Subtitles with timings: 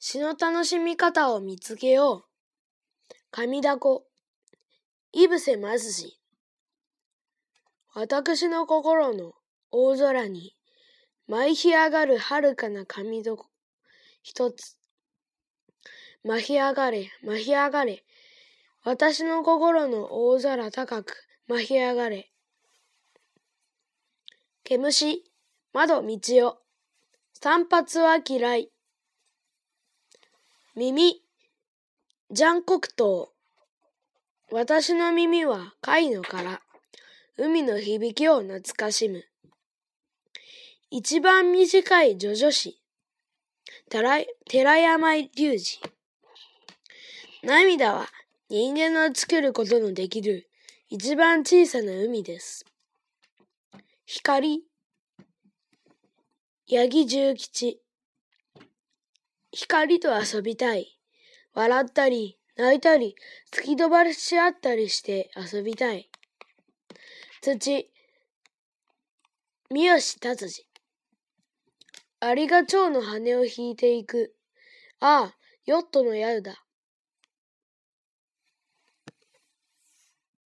[0.00, 2.24] 詩の楽しみ方を見つけよう。
[3.32, 4.04] 神だこ。
[5.12, 6.20] いぶせますし。
[7.94, 9.32] 私の心の
[9.72, 10.54] 大空に
[11.26, 13.46] 舞い上がる遥かな神どこ
[14.22, 14.78] 一つ。
[16.22, 18.04] 舞い上がれ、舞い上がれ。
[18.84, 21.14] 私の心の大空高く
[21.48, 22.30] 舞い上がれ。
[24.62, 25.24] 毛虫、
[25.72, 26.62] 窓道よ。
[27.32, 28.70] 散髪は嫌い。
[30.80, 31.20] 耳、
[32.30, 33.32] ジャンコクト
[34.52, 34.54] ウ。
[34.54, 36.60] 私の耳は貝の殻。
[37.36, 39.24] 海の響きを懐かしむ。
[40.88, 42.80] 一番短い叙々詩。
[43.90, 45.80] 寺山隆二。
[47.42, 48.06] 涙は
[48.48, 50.48] 人間の作ることのできる
[50.90, 52.64] 一番小さな海です。
[54.06, 54.62] 光、
[56.70, 57.82] 八木重吉。
[59.60, 61.00] 光と遊びたい。
[61.52, 63.16] 笑ったり、泣いたり、
[63.52, 66.08] 突き飛ばし合ったりして遊びたい。
[67.40, 67.90] 土、
[69.68, 70.68] 三好達治。
[72.20, 74.32] アリが蝶の羽を引いていく。
[75.00, 76.64] ああ、ヨットの宿だ。